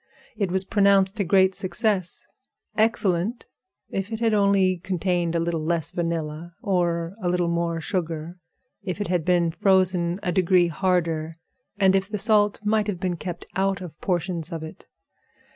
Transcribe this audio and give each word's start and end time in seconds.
It 0.35 0.49
was 0.49 0.65
pronounced 0.65 1.19
a 1.19 1.23
great 1.23 1.53
success—excellent 1.53 3.45
if 3.91 4.11
it 4.11 4.19
had 4.19 4.33
only 4.33 4.77
contained 4.79 5.35
a 5.35 5.39
little 5.39 5.63
less 5.63 5.91
vanilla 5.91 6.55
or 6.63 7.13
a 7.21 7.29
little 7.29 7.49
more 7.49 7.79
sugar, 7.81 8.33
if 8.81 8.99
it 8.99 9.09
had 9.09 9.23
been 9.23 9.51
frozen 9.51 10.19
a 10.23 10.31
degree 10.31 10.69
harder, 10.69 11.37
and 11.79 11.95
if 11.95 12.09
the 12.09 12.17
salt 12.17 12.59
might 12.63 12.87
have 12.87 12.99
been 12.99 13.15
kept 13.17 13.45
out 13.55 13.79
of 13.79 14.01
portions 14.01 14.51
of 14.51 14.63
it. 14.63 14.87